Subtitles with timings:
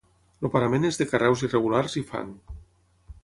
[0.47, 2.33] El parament és de carreus irregulars i fang.